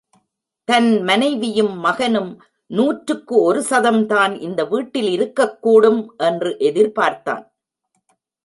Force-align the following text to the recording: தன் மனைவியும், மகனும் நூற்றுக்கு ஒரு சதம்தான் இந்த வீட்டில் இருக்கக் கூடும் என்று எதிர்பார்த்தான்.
தன் 0.63 1.03
மனைவியும், 1.03 1.79
மகனும் 1.79 2.43
நூற்றுக்கு 2.65 3.41
ஒரு 3.41 3.65
சதம்தான் 3.69 4.41
இந்த 4.41 4.65
வீட்டில் 4.65 5.11
இருக்கக் 5.11 5.61
கூடும் 5.61 6.13
என்று 6.17 6.55
எதிர்பார்த்தான். 6.59 7.51